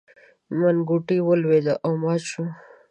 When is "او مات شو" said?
1.85-2.43